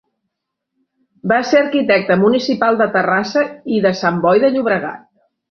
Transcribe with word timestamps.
Va 1.31 1.37
ser 1.49 1.61
arquitecte 1.65 2.17
municipal 2.21 2.81
de 2.81 2.89
Terrassa 2.97 3.45
i 3.77 3.83
de 3.87 3.93
Sant 4.01 4.19
Boi 4.27 4.43
de 4.47 4.53
Llobregat. 4.59 5.07